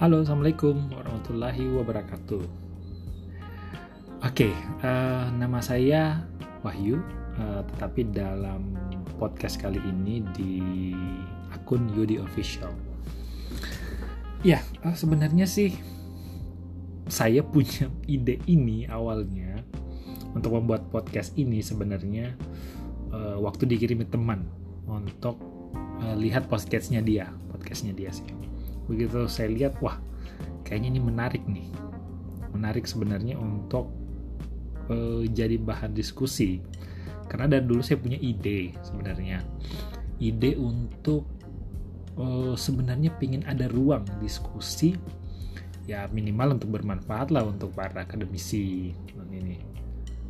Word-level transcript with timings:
Halo, 0.00 0.24
assalamualaikum 0.24 0.96
warahmatullahi 0.96 1.76
wabarakatuh. 1.76 2.40
Oke, 4.24 4.48
uh, 4.80 5.28
nama 5.36 5.60
saya 5.60 6.24
Wahyu, 6.64 7.04
uh, 7.36 7.60
tetapi 7.68 8.08
dalam 8.08 8.80
podcast 9.20 9.60
kali 9.60 9.76
ini 9.76 10.24
di 10.32 10.56
akun 11.52 11.92
Yudi 11.92 12.16
Official. 12.16 12.72
Ya, 14.40 14.64
uh, 14.88 14.96
sebenarnya 14.96 15.44
sih 15.44 15.76
saya 17.04 17.44
punya 17.44 17.92
ide 18.08 18.40
ini 18.48 18.88
awalnya 18.88 19.60
untuk 20.32 20.56
membuat 20.56 20.88
podcast 20.88 21.36
ini 21.36 21.60
sebenarnya 21.60 22.40
uh, 23.12 23.36
waktu 23.36 23.68
dikirimi 23.68 24.08
teman 24.08 24.48
untuk 24.88 25.36
uh, 26.00 26.16
lihat 26.16 26.48
podcastnya 26.48 27.04
dia, 27.04 27.28
podcastnya 27.52 27.92
dia 27.92 28.08
sih 28.08 28.49
begitu 28.90 29.30
saya 29.30 29.54
lihat 29.54 29.78
wah 29.78 30.02
kayaknya 30.66 30.98
ini 30.98 31.00
menarik 31.02 31.42
nih. 31.46 31.66
Menarik 32.50 32.86
sebenarnya 32.86 33.38
untuk 33.38 33.90
uh, 34.90 35.22
jadi 35.30 35.58
bahan 35.58 35.94
diskusi. 35.94 36.58
Karena 37.30 37.46
dari 37.46 37.66
dulu 37.66 37.82
saya 37.82 38.02
punya 38.02 38.18
ide 38.18 38.74
sebenarnya. 38.82 39.42
Ide 40.18 40.58
untuk 40.58 41.26
uh, 42.18 42.58
sebenarnya 42.58 43.14
ingin 43.22 43.46
ada 43.46 43.70
ruang 43.70 44.06
diskusi 44.18 44.98
ya 45.88 46.06
minimal 46.14 46.54
untuk 46.54 46.70
bermanfaat 46.70 47.34
lah 47.34 47.46
untuk 47.46 47.74
para 47.74 48.06
akademisi 48.06 48.94
ini. 49.30 49.58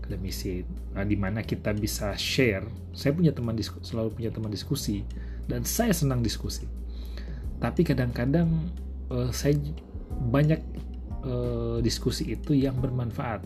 Akademisi 0.01 0.65
nah, 0.93 1.05
di 1.05 1.17
mana 1.17 1.41
kita 1.41 1.73
bisa 1.73 2.13
share. 2.17 2.65
Saya 2.93 3.17
punya 3.17 3.33
teman 3.33 3.57
diskusi, 3.57 3.93
selalu 3.93 4.17
punya 4.17 4.31
teman 4.33 4.53
diskusi 4.53 5.05
dan 5.49 5.65
saya 5.65 5.93
senang 5.93 6.21
diskusi 6.21 6.69
tapi 7.61 7.85
kadang-kadang 7.87 8.49
uh, 9.13 9.29
saya 9.31 9.55
banyak 10.33 10.61
uh, 11.25 11.79
diskusi 11.85 12.35
itu 12.35 12.57
yang 12.57 12.81
bermanfaat. 12.81 13.45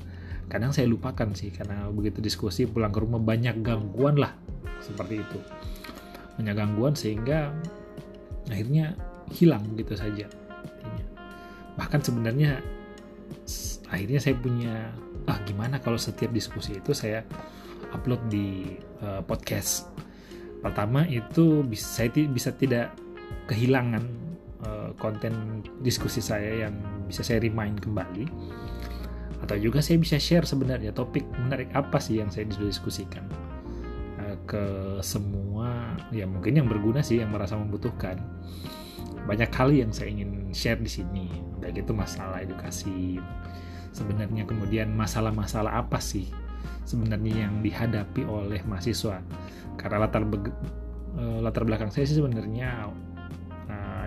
Kadang 0.49 0.71
saya 0.71 0.87
lupakan 0.87 1.35
sih 1.35 1.51
karena 1.51 1.89
begitu 1.91 2.21
diskusi 2.23 2.69
pulang 2.69 2.93
ke 2.93 3.01
rumah 3.03 3.19
banyak 3.19 3.61
gangguan 3.65 4.17
lah 4.17 4.33
seperti 4.81 5.21
itu. 5.21 5.39
Banyak 6.39 6.55
gangguan 6.55 6.95
sehingga 6.95 7.51
akhirnya 8.49 8.95
hilang 9.33 9.65
gitu 9.75 9.97
saja 9.97 10.29
bahkan 11.75 12.01
sebenarnya 12.01 12.63
akhirnya 13.91 14.21
saya 14.23 14.37
punya 14.39 14.75
ah 15.27 15.39
gimana 15.47 15.79
kalau 15.83 15.99
setiap 15.99 16.31
diskusi 16.31 16.79
itu 16.79 16.95
saya 16.95 17.27
upload 17.95 18.23
di 18.31 18.79
uh, 19.03 19.23
podcast? 19.23 19.91
Pertama 20.63 21.05
itu 21.05 21.61
bisa 21.67 22.03
saya 22.03 22.09
bisa 22.27 22.55
tidak 22.55 22.95
kehilangan 23.51 24.05
uh, 24.65 24.91
konten 24.97 25.65
diskusi 25.85 26.25
saya 26.25 26.69
yang 26.69 26.75
bisa 27.09 27.21
saya 27.21 27.43
remind 27.43 27.81
kembali. 27.85 28.27
Atau 29.45 29.61
juga 29.61 29.85
saya 29.85 30.01
bisa 30.01 30.17
share 30.17 30.49
sebenarnya 30.49 30.97
topik 30.97 31.29
menarik 31.37 31.69
apa 31.77 32.01
sih 32.01 32.17
yang 32.17 32.33
saya 32.33 32.49
diskusikan 32.49 33.29
uh, 34.17 34.37
ke 34.49 34.65
semua 35.05 35.93
ya 36.09 36.25
mungkin 36.25 36.57
yang 36.57 36.69
berguna 36.69 37.05
sih 37.05 37.21
yang 37.21 37.33
merasa 37.33 37.59
membutuhkan. 37.59 38.17
Banyak 39.25 39.51
hal 39.53 39.73
yang 39.73 39.91
saya 39.93 40.13
ingin 40.13 40.53
share 40.53 40.81
di 40.81 40.89
sini 40.89 41.29
baik 41.61 41.81
itu 41.81 41.97
masalah 41.97 42.45
edukasi 42.45 43.17
sebenarnya 43.95 44.45
kemudian 44.45 44.93
masalah-masalah 44.93 45.81
apa 45.81 46.03
sih 46.03 46.29
sebenarnya 46.85 47.49
yang 47.49 47.63
dihadapi 47.65 48.27
oleh 48.29 48.61
mahasiswa. 48.67 49.23
Karena 49.81 50.05
latar 50.05 50.27
eh, 50.27 51.39
latar 51.41 51.63
belakang 51.65 51.89
saya 51.89 52.05
sih 52.05 52.19
sebenarnya 52.21 52.91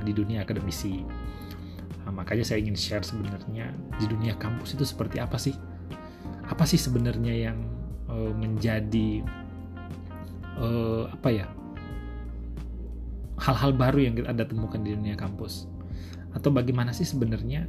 di 0.07 0.15
dunia 0.15 0.47
akademisi. 0.47 1.03
Nah, 2.07 2.15
makanya 2.15 2.47
saya 2.47 2.63
ingin 2.63 2.79
share 2.79 3.03
sebenarnya 3.03 3.75
di 3.99 4.07
dunia 4.07 4.39
kampus 4.39 4.79
itu 4.79 4.87
seperti 4.87 5.19
apa 5.19 5.35
sih? 5.35 5.51
Apa 6.47 6.63
sih 6.63 6.79
sebenarnya 6.79 7.51
yang 7.51 7.59
uh, 8.07 8.31
menjadi 8.31 9.27
uh, 10.55 11.11
apa 11.11 11.29
ya? 11.35 11.45
Hal-hal 13.37 13.75
baru 13.75 14.07
yang 14.07 14.15
kita 14.15 14.31
ada 14.31 14.47
temukan 14.47 14.79
di 14.79 14.95
dunia 14.95 15.19
kampus. 15.19 15.67
Atau 16.31 16.55
bagaimana 16.55 16.95
sih 16.95 17.03
sebenarnya 17.03 17.67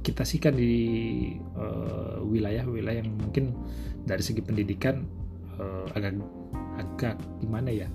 kita 0.00 0.24
sih 0.24 0.40
kan 0.40 0.56
di 0.56 1.36
wilayah-wilayah 2.24 2.98
uh, 2.98 3.04
yang 3.04 3.12
mungkin 3.20 3.52
dari 4.08 4.24
segi 4.24 4.40
pendidikan 4.40 5.04
uh, 5.60 5.84
agak 5.92 6.16
agak 6.80 7.20
gimana 7.44 7.68
ya? 7.68 7.88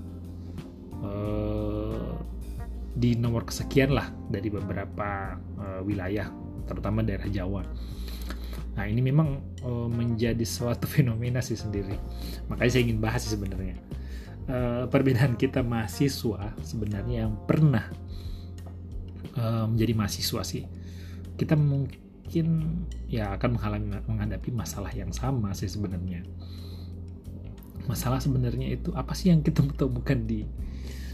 Di 2.91 3.15
nomor 3.15 3.47
kesekian 3.47 3.95
lah 3.95 4.11
dari 4.27 4.51
beberapa 4.51 5.39
uh, 5.59 5.81
wilayah 5.83 6.27
terutama 6.67 7.01
daerah 7.01 7.27
Jawa. 7.31 7.63
Nah 8.75 8.85
ini 8.87 9.03
memang 9.03 9.39
uh, 9.63 9.87
menjadi 9.87 10.43
suatu 10.43 10.87
fenomena 10.95 11.39
sih 11.39 11.55
sendiri. 11.55 11.95
Makanya 12.51 12.71
saya 12.71 12.83
ingin 12.87 12.99
bahas 12.99 13.23
sih 13.23 13.33
sebenarnya 13.35 13.79
uh, 14.49 14.83
perbedaan 14.91 15.37
kita 15.37 15.61
mahasiswa 15.61 16.55
sebenarnya 16.61 17.27
yang 17.27 17.33
pernah 17.45 17.85
uh, 19.37 19.65
menjadi 19.67 19.93
mahasiswa 19.93 20.41
sih 20.43 20.63
kita 21.35 21.57
mungkin 21.57 22.77
ya 23.09 23.33
akan 23.33 23.57
menghadapi 24.07 24.53
masalah 24.53 24.93
yang 24.93 25.09
sama 25.09 25.51
sih 25.57 25.65
sebenarnya. 25.67 26.21
Masalah 27.89 28.21
sebenarnya 28.21 28.77
itu 28.77 28.93
apa 28.93 29.17
sih 29.17 29.33
yang 29.33 29.41
kita 29.41 29.65
temukan 29.79 30.19
di 30.21 30.45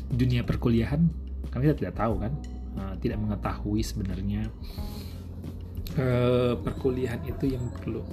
dunia 0.08 0.44
perkuliahan 0.44 1.27
kami 1.52 1.72
kita 1.72 1.78
tidak 1.80 1.96
tahu 1.96 2.14
kan 2.20 2.34
uh, 2.76 2.94
tidak 3.00 3.18
mengetahui 3.24 3.82
sebenarnya 3.84 4.42
uh, 5.96 6.54
perkuliahan 6.60 7.24
itu 7.24 7.56
yang 7.56 7.66
perlu 7.72 8.04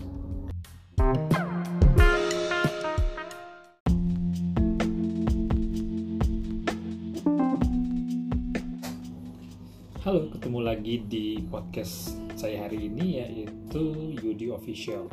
Halo, 10.04 10.28
ketemu 10.36 10.58
lagi 10.60 11.00
di 11.08 11.40
podcast 11.48 12.20
saya 12.36 12.68
hari 12.68 12.92
ini 12.92 13.24
yaitu 13.24 14.12
Yudi 14.20 14.52
Official. 14.52 15.08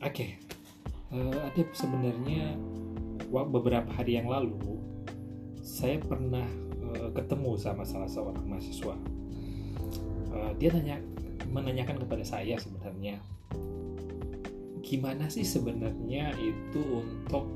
Oke, 0.00 0.08
okay. 0.08 0.30
uh, 1.12 1.28
eh, 1.28 1.52
ada 1.52 1.62
sebenarnya 1.76 2.56
beberapa 3.28 3.92
hari 3.92 4.16
yang 4.16 4.32
lalu 4.32 4.56
saya 5.60 6.00
pernah 6.00 6.63
uh, 6.98 7.10
ketemu 7.12 7.58
sama 7.58 7.82
salah 7.82 8.08
seorang 8.08 8.44
mahasiswa. 8.46 8.96
Uh, 10.34 10.52
dia 10.58 10.70
tanya 10.70 10.98
menanyakan 11.50 12.02
kepada 12.02 12.24
saya 12.26 12.58
sebenarnya 12.58 13.22
gimana 14.84 15.32
sih 15.32 15.42
sebenarnya 15.48 16.36
itu 16.36 16.80
untuk 17.00 17.48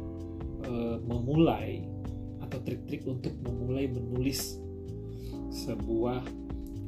uh, 0.64 0.96
memulai 1.04 1.84
atau 2.40 2.58
trik-trik 2.64 3.04
untuk 3.04 3.36
memulai 3.44 3.84
menulis 3.84 4.56
sebuah 5.52 6.24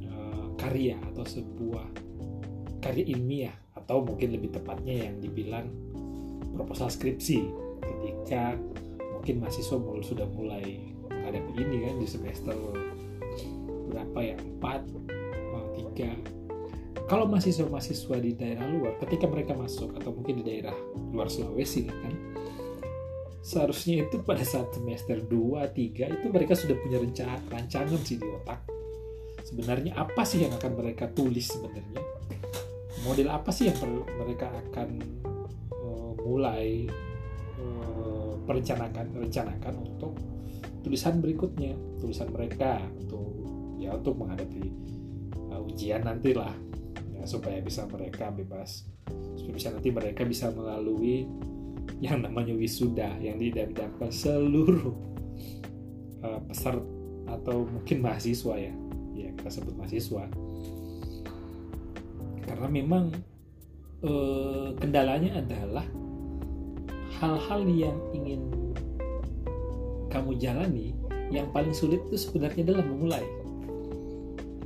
uh, 0.08 0.46
karya 0.56 0.96
atau 1.12 1.28
sebuah 1.28 1.84
karya 2.80 3.04
ilmiah 3.12 3.54
atau 3.76 4.00
mungkin 4.00 4.32
lebih 4.32 4.56
tepatnya 4.56 5.12
yang 5.12 5.20
dibilang 5.20 5.68
proposal 6.56 6.88
skripsi 6.88 7.44
ketika 7.84 8.56
mungkin 9.12 9.44
mahasiswa 9.44 9.76
sudah 10.00 10.24
mulai 10.32 10.96
menghadapi 11.30 11.62
ini 11.62 11.76
kan 11.86 11.94
di 12.02 12.08
semester 12.10 12.54
berapa 13.90 14.18
ya? 14.18 14.34
Empat 14.34 14.82
oh, 15.54 15.66
tiga. 15.78 16.10
Kalau 17.06 17.26
mahasiswa-mahasiswa 17.30 18.16
di 18.18 18.34
daerah 18.34 18.66
luar 18.66 18.98
ketika 19.06 19.30
mereka 19.30 19.54
masuk 19.54 19.94
atau 19.98 20.10
mungkin 20.10 20.42
di 20.42 20.44
daerah 20.46 20.74
luar 21.14 21.30
Sulawesi 21.30 21.86
kan 21.86 22.14
seharusnya 23.40 24.04
itu 24.04 24.20
pada 24.20 24.44
saat 24.44 24.68
semester 24.74 25.16
2 25.22 25.64
3 25.70 26.06
itu 26.18 26.26
mereka 26.28 26.52
sudah 26.54 26.76
punya 26.76 26.98
rencana 26.98 27.38
rancangan 27.50 28.00
sih 28.02 28.18
di 28.18 28.26
otak. 28.26 28.66
Sebenarnya 29.46 29.94
apa 29.98 30.22
sih 30.22 30.46
yang 30.46 30.54
akan 30.54 30.72
mereka 30.78 31.10
tulis 31.10 31.46
sebenarnya? 31.50 32.02
Model 33.06 33.30
apa 33.32 33.50
sih 33.50 33.70
yang 33.70 33.78
mereka 34.18 34.50
akan 34.50 34.88
uh, 35.72 36.12
mulai 36.20 36.86
uh, 37.58 38.38
perencanakan 38.44 39.18
rencanakan 39.18 39.74
untuk 39.82 40.14
tulisan 40.80 41.20
berikutnya 41.20 41.76
tulisan 42.00 42.28
mereka 42.32 42.80
untuk 42.96 43.26
ya 43.80 43.96
untuk 43.96 44.16
menghadapi 44.20 44.72
uh, 45.52 45.60
ujian 45.64 46.04
nanti 46.04 46.36
lah 46.36 46.52
ya, 47.16 47.24
supaya 47.24 47.60
bisa 47.60 47.88
mereka 47.88 48.32
bebas. 48.32 48.84
Supaya 49.36 49.54
bisa 49.56 49.68
nanti 49.72 49.90
mereka 49.92 50.22
bisa 50.24 50.52
melalui 50.52 51.24
yang 52.00 52.22
namanya 52.24 52.54
wisuda 52.54 53.18
yang 53.20 53.36
didapatkan 53.40 54.12
seluruh 54.12 54.94
uh, 56.24 56.40
peserta 56.48 56.84
atau 57.30 57.62
mungkin 57.62 58.02
mahasiswa 58.02 58.54
ya 58.58 58.74
ya 59.14 59.28
kita 59.36 59.50
sebut 59.50 59.74
mahasiswa. 59.78 60.24
Karena 62.44 62.66
memang 62.66 63.14
uh, 64.02 64.74
kendalanya 64.76 65.38
adalah 65.38 65.86
hal-hal 67.20 67.62
yang 67.68 67.96
ingin 68.16 68.40
kamu 70.10 70.36
jalani 70.36 70.92
yang 71.30 71.46
paling 71.54 71.70
sulit 71.70 72.02
itu 72.10 72.18
sebenarnya 72.18 72.66
adalah 72.66 72.84
memulai. 72.84 73.24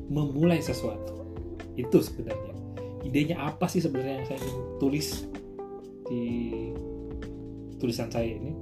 Memulai 0.08 0.64
sesuatu. 0.64 1.28
Itu 1.76 2.00
sebenarnya. 2.00 2.56
Idenya 3.04 3.36
apa 3.36 3.68
sih 3.68 3.84
sebenarnya 3.84 4.24
yang 4.24 4.26
saya 4.26 4.40
ingin 4.40 4.60
tulis 4.80 5.08
di 6.08 6.24
tulisan 7.76 8.08
saya 8.08 8.32
ini? 8.32 8.52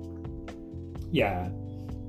Ya 1.14 1.46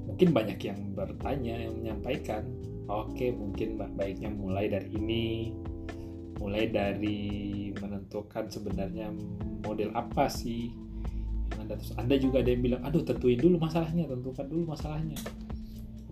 mungkin 0.09 0.33
banyak 0.33 0.57
yang 0.65 0.79
bertanya 0.97 1.69
yang 1.69 1.77
menyampaikan. 1.77 2.49
Oke 2.89 3.29
mungkin 3.29 3.77
baiknya 3.77 4.33
mulai 4.33 4.65
dari 4.73 4.89
ini. 4.97 5.53
Mulai 6.41 6.73
dari 6.73 7.21
menentukan 7.77 8.49
sebenarnya 8.49 9.13
model 9.63 9.93
apa 9.93 10.25
sih 10.27 10.73
anda 11.59 11.73
terus 11.77 11.93
anda 11.95 12.15
juga 12.17 12.41
ada 12.41 12.49
yang 12.49 12.61
bilang 12.63 12.81
aduh 12.85 13.03
tentuin 13.05 13.39
dulu 13.39 13.55
masalahnya 13.59 14.03
tentukan 14.09 14.45
dulu 14.47 14.63
masalahnya. 14.73 15.17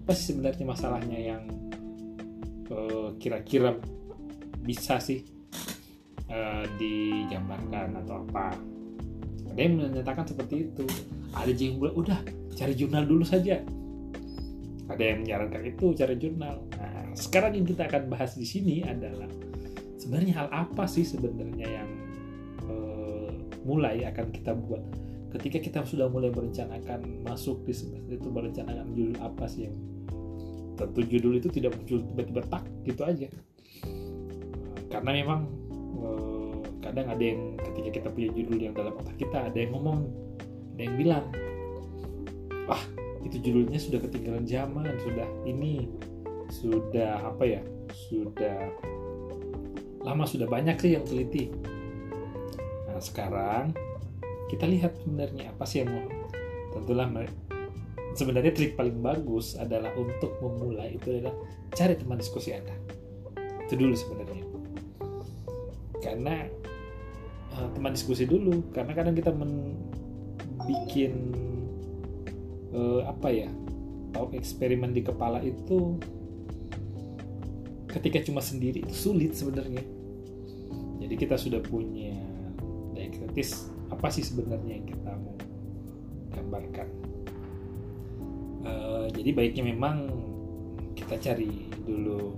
Apa 0.01 0.11
sih 0.17 0.33
sebenarnya 0.33 0.65
masalahnya 0.65 1.19
yang 1.19 1.43
uh, 2.73 3.09
kira-kira 3.21 3.77
bisa 4.61 4.97
sih 5.01 5.25
uh, 6.29 6.65
digambarkan 6.77 8.01
atau 8.05 8.25
apa? 8.27 8.57
Ada 9.51 9.59
yang 9.59 9.73
menyatakan 9.77 10.25
seperti 10.25 10.71
itu. 10.71 10.85
Ada 11.35 11.51
yang 11.53 11.79
bilang 11.79 11.95
udah 11.95 12.19
cari 12.55 12.73
jurnal 12.75 13.03
dulu 13.05 13.23
saja. 13.23 13.59
Ada 14.91 15.03
yang 15.03 15.23
menyarankan 15.23 15.61
itu 15.63 15.95
cari 15.95 16.15
jurnal. 16.19 16.59
Nah 16.75 17.15
sekarang 17.15 17.59
yang 17.59 17.67
kita 17.67 17.87
akan 17.87 18.11
bahas 18.11 18.35
di 18.35 18.47
sini 18.47 18.83
adalah 18.83 19.27
sebenarnya 19.99 20.33
hal 20.43 20.49
apa 20.49 20.89
sih 20.89 21.05
sebenarnya 21.05 21.67
yang 21.67 21.89
uh, 22.65 23.29
mulai 23.63 24.01
akan 24.09 24.27
kita 24.33 24.57
buat 24.57 24.81
ketika 25.31 25.57
kita 25.63 25.79
sudah 25.87 26.11
mulai 26.11 26.29
merencanakan 26.29 27.23
masuk 27.23 27.63
di 27.63 27.71
semester 27.71 28.19
itu 28.19 28.27
merencanakan 28.27 28.91
judul 28.91 29.15
apa 29.23 29.47
sih 29.47 29.71
yang 29.71 29.75
tentu 30.75 31.01
judul 31.07 31.33
itu 31.39 31.47
tidak 31.47 31.75
muncul 31.77 31.99
tiba-tiba 32.03 32.41
tak 32.51 32.63
gitu 32.83 33.01
aja. 33.07 33.27
Karena 34.91 35.11
memang 35.15 35.39
eh, 36.03 36.55
kadang 36.83 37.07
ada 37.07 37.23
yang 37.23 37.55
ketika 37.71 37.89
kita 38.01 38.07
punya 38.11 38.29
judul 38.35 38.59
yang 38.59 38.73
dalam 38.75 38.93
otak 38.99 39.15
kita 39.15 39.47
ada 39.47 39.57
yang 39.57 39.71
ngomong 39.71 40.11
ada 40.75 40.81
yang 40.83 40.95
bilang 40.99 41.25
wah 42.67 42.83
itu 43.21 43.37
judulnya 43.39 43.79
sudah 43.79 43.99
ketinggalan 44.03 44.43
zaman 44.43 44.91
sudah 45.05 45.27
ini 45.47 45.87
sudah 46.51 47.23
apa 47.23 47.43
ya 47.47 47.61
sudah 48.09 48.59
lama 50.01 50.25
sudah 50.25 50.49
banyak 50.49 50.75
sih 50.81 50.97
yang 50.97 51.05
teliti. 51.05 51.53
Nah 52.89 52.99
sekarang 52.99 53.71
kita 54.51 54.67
lihat 54.67 54.99
sebenarnya 54.99 55.55
apa 55.55 55.63
sih 55.63 55.79
yang 55.79 55.95
mau 55.95 56.03
tentulah 56.75 57.07
sebenarnya 58.15 58.51
trik 58.51 58.75
paling 58.75 58.99
bagus 58.99 59.55
adalah 59.55 59.95
untuk 59.95 60.35
memulai 60.43 60.99
itu 60.99 61.07
adalah 61.07 61.35
cari 61.71 61.95
teman 61.95 62.19
diskusi 62.19 62.51
Anda. 62.51 62.75
Itu 63.67 63.79
dulu 63.79 63.95
sebenarnya. 63.95 64.43
Karena 66.03 66.35
uh, 67.55 67.67
teman 67.71 67.95
diskusi 67.95 68.27
dulu, 68.27 68.67
karena 68.75 68.91
kadang 68.91 69.15
kita 69.15 69.31
men 69.31 69.79
bikin 70.67 71.31
uh, 72.75 73.07
apa 73.07 73.29
ya? 73.31 73.49
tahu 74.11 74.35
eksperimen 74.35 74.91
di 74.91 75.07
kepala 75.07 75.39
itu 75.39 75.95
ketika 77.87 78.19
cuma 78.27 78.43
sendiri 78.43 78.83
itu 78.83 78.91
sulit 78.91 79.31
sebenarnya. 79.31 79.79
Jadi 80.99 81.15
kita 81.15 81.39
sudah 81.39 81.63
punya 81.63 82.19
daya 82.91 83.07
kritis 83.07 83.71
apa 84.01 84.09
sih 84.09 84.25
sebenarnya 84.25 84.81
yang 84.81 84.87
kita 84.89 85.13
mau 85.13 85.37
gambarkan? 86.33 86.89
Uh, 88.65 89.05
jadi 89.13 89.29
baiknya 89.29 89.69
memang 89.69 90.09
kita 90.97 91.21
cari 91.21 91.69
dulu 91.85 92.33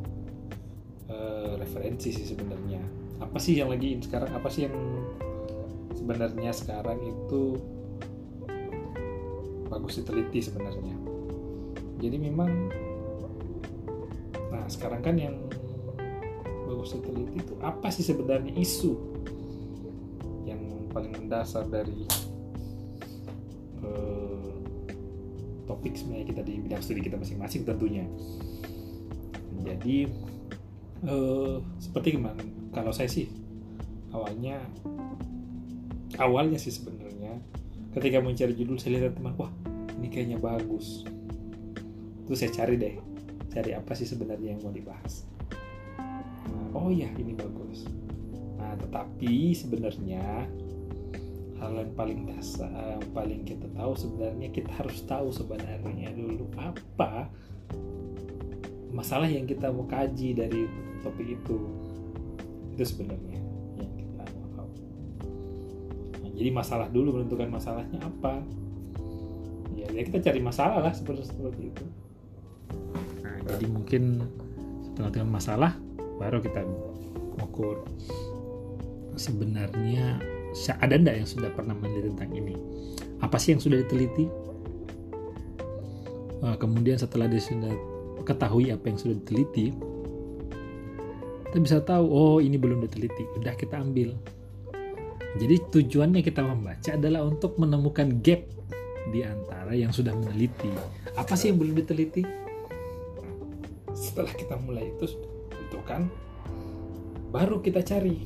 uh, 1.07 1.56
referensi 1.56 2.12
sih 2.12 2.27
sebenarnya. 2.27 2.83
Apa 3.24 3.39
sih 3.39 3.56
yang 3.56 3.71
lagi 3.71 3.95
sekarang 4.04 4.36
apa 4.36 4.51
sih 4.51 4.68
yang 4.68 4.75
sebenarnya 5.95 6.51
sekarang 6.51 7.00
itu 7.00 7.56
bagus 9.71 10.04
diteliti 10.04 10.44
sebenarnya. 10.44 11.00
Jadi 12.04 12.18
memang 12.19 12.51
nah 14.51 14.68
sekarang 14.68 15.00
kan 15.00 15.15
yang 15.15 15.39
bagus 16.68 17.00
diteliti 17.00 17.39
itu 17.39 17.56
apa 17.63 17.88
sih 17.88 18.04
sebenarnya 18.04 18.51
isu 18.51 19.13
paling 20.93 21.11
mendasar 21.11 21.65
dari 21.67 22.05
topik 25.83 25.99
sebenarnya 25.99 26.27
kita 26.31 26.41
di 26.47 26.53
bidang 26.63 26.79
studi 26.79 27.01
kita 27.03 27.19
masing-masing 27.19 27.67
tentunya. 27.67 28.07
Jadi 29.63 30.07
eh, 31.03 31.55
seperti 31.79 32.19
gimana 32.19 32.39
kalau 32.71 32.95
saya 32.95 33.11
sih 33.11 33.27
awalnya 34.15 34.63
awalnya 36.21 36.55
sih 36.55 36.71
sebenarnya 36.71 37.35
ketika 37.95 38.23
mencari 38.23 38.53
judul 38.55 38.79
saya 38.79 39.03
lihat 39.03 39.19
teman 39.19 39.35
wah 39.35 39.51
ini 39.99 40.07
kayaknya 40.07 40.39
bagus. 40.39 41.03
Terus 42.27 42.37
saya 42.39 42.51
cari 42.53 42.75
deh 42.79 42.95
cari 43.51 43.71
apa 43.75 43.91
sih 43.91 44.07
sebenarnya 44.07 44.55
yang 44.55 44.61
mau 44.63 44.71
dibahas. 44.71 45.27
Nah, 46.47 46.79
oh 46.79 46.89
ya 46.93 47.11
ini 47.19 47.35
bagus 47.35 47.83
nah 48.63 48.80
tetapi 48.80 49.51
sebenarnya 49.51 50.48
hal 51.60 51.71
yang 51.75 51.92
paling 52.00 52.24
dasar 52.31 52.71
yang 52.71 53.04
paling 53.12 53.44
kita 53.44 53.68
tahu 53.75 53.92
sebenarnya 54.00 54.48
kita 54.56 54.71
harus 54.80 55.04
tahu 55.04 55.36
sebenarnya 55.36 56.15
dulu 56.15 56.48
apa 56.56 57.27
masalah 58.94 59.25
yang 59.25 59.50
kita 59.50 59.74
mau 59.74 59.89
kaji 59.89 60.38
dari 60.38 60.69
topik 61.01 61.33
itu. 61.33 61.57
Itu 62.77 62.83
sebenarnya 62.86 63.42
yang 63.81 63.92
kita 63.98 64.24
mau 64.38 64.48
tahu. 64.54 64.69
Nah, 66.21 66.31
jadi 66.38 66.50
masalah 66.54 66.88
dulu 66.94 67.19
menentukan 67.19 67.50
masalahnya 67.50 68.00
apa? 68.00 68.45
Ya, 69.74 69.89
ya 69.89 70.01
kita 70.06 70.21
cari 70.21 70.39
masalah 70.39 70.80
lah 70.80 70.94
seperti 70.94 71.25
seperti 71.25 71.74
itu. 71.74 71.86
Nah, 73.25 73.36
jadi 73.50 73.65
mungkin 73.68 74.21
setelah 74.86 75.10
dengan 75.10 75.30
masalah 75.33 75.71
baru 76.21 76.39
kita 76.39 76.62
ukur 77.42 77.81
sebenarnya 79.15 80.21
ada 80.80 80.94
enggak 80.94 81.15
yang 81.24 81.30
sudah 81.30 81.50
pernah 81.54 81.74
meneliti 81.74 82.13
tentang 82.13 82.31
ini? 82.33 82.56
Apa 83.21 83.38
sih 83.42 83.57
yang 83.57 83.62
sudah 83.63 83.81
diteliti? 83.81 84.25
Uh, 86.44 86.60
kemudian 86.60 87.00
setelah 87.00 87.32
dia 87.32 87.39
sudah 87.39 87.72
ketahui 88.27 88.72
apa 88.72 88.91
yang 88.91 89.00
sudah 89.00 89.15
diteliti 89.15 89.72
kita 91.53 91.62
bisa 91.62 91.86
tahu 91.86 92.10
oh 92.10 92.41
ini 92.41 92.58
belum 92.58 92.82
diteliti 92.82 93.29
udah 93.38 93.53
kita 93.53 93.77
ambil. 93.77 94.17
Jadi 95.38 95.62
tujuannya 95.70 96.25
kita 96.25 96.41
membaca 96.41 96.98
adalah 96.98 97.22
untuk 97.29 97.62
menemukan 97.62 98.10
gap 98.25 98.41
di 99.13 99.22
antara 99.22 99.77
yang 99.77 99.93
sudah 99.93 100.17
meneliti. 100.17 100.74
Apa 101.13 101.38
sih 101.38 101.53
yang 101.53 101.62
belum 101.62 101.77
diteliti? 101.77 102.25
Setelah 103.93 104.34
kita 104.34 104.58
mulai 104.65 104.98
itu 104.98 105.05
tentukan 105.53 106.10
baru 107.29 107.62
kita 107.62 107.86
cari 107.86 108.17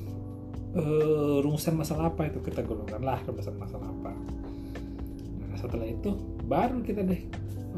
uh, 0.77 1.38
rumusan 1.41 1.74
masalah 1.74 2.13
apa 2.13 2.29
itu? 2.29 2.39
Kita 2.39 2.62
golongkan 2.63 3.01
lah 3.01 3.19
rumusan 3.25 3.57
masalah 3.57 3.89
apa. 3.89 4.13
Nah 5.43 5.57
setelah 5.57 5.88
itu 5.89 6.13
baru 6.46 6.79
kita 6.86 7.01
deh 7.03 7.22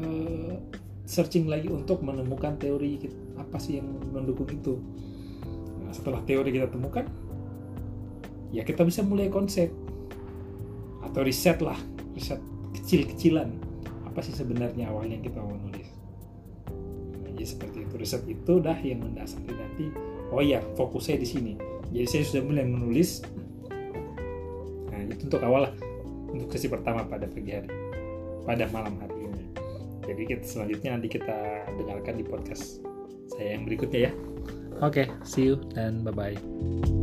uh, 0.04 0.54
searching 1.08 1.48
lagi 1.50 1.72
untuk 1.72 2.04
menemukan 2.04 2.54
teori 2.60 3.08
apa 3.40 3.56
sih 3.56 3.80
yang 3.80 3.88
mendukung 4.12 4.46
itu. 4.52 4.78
Nah 5.82 5.90
setelah 5.90 6.20
teori 6.22 6.52
kita 6.52 6.68
temukan 6.68 7.08
ya 8.54 8.66
kita 8.66 8.82
bisa 8.84 9.00
mulai 9.02 9.30
konsep 9.30 9.70
atau 11.00 11.20
riset 11.24 11.58
lah 11.64 11.78
riset 12.12 12.38
kecil-kecilan. 12.76 13.50
Apa 14.06 14.26
sih 14.26 14.34
sebenarnya 14.34 14.90
awalnya 14.90 15.22
kita 15.22 15.38
mau 15.38 15.54
nulis? 15.54 15.86
Nah, 17.22 17.30
jadi 17.30 17.46
seperti 17.46 17.86
itu. 17.86 17.94
Riset 17.94 18.22
itu 18.26 18.58
dah 18.58 18.74
yang 18.82 19.06
mendasari 19.06 19.54
nanti 19.54 19.86
oh 20.34 20.42
ya 20.42 20.62
fokusnya 20.74 21.16
di 21.18 21.26
sini 21.26 21.52
jadi 21.90 22.06
saya 22.06 22.22
sudah 22.26 22.42
mulai 22.46 22.64
menulis. 22.66 23.22
Nah 24.90 25.00
itu 25.10 25.26
untuk 25.26 25.42
awal 25.42 25.70
lah. 25.70 25.74
Untuk 26.30 26.54
sesi 26.54 26.70
pertama 26.70 27.02
pada 27.02 27.26
pagi 27.26 27.50
hari. 27.50 27.70
Pada 28.46 28.70
malam 28.70 28.94
hari 29.02 29.26
ini. 29.26 29.44
Jadi 30.06 30.22
kita 30.26 30.44
selanjutnya 30.46 30.90
nanti 30.98 31.08
kita 31.10 31.66
dengarkan 31.78 32.14
di 32.18 32.24
podcast 32.26 32.82
saya 33.34 33.58
yang 33.58 33.66
berikutnya 33.66 34.10
ya. 34.10 34.12
Oke 34.80 35.04
okay, 35.04 35.06
see 35.26 35.44
you 35.50 35.60
dan 35.76 36.00
bye 36.06 36.14
bye 36.14 36.99